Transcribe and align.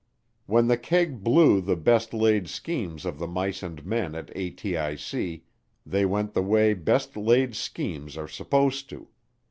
When 0.47 0.67
the 0.67 0.79
keg 0.79 1.23
blew 1.23 1.61
the 1.61 1.75
best 1.75 2.11
laid 2.11 2.47
schemes 2.49 3.05
of 3.05 3.19
the 3.19 3.27
mice 3.27 3.61
and 3.61 3.85
men 3.85 4.15
at 4.15 4.33
ATIC, 4.35 5.43
they 5.85 6.05
went 6.07 6.33
the 6.33 6.41
way 6.41 6.73
best 6.73 7.15
laid 7.15 7.55
schemes 7.55 8.17
are 8.17 8.27
supposed 8.27 8.89
to. 8.89 9.09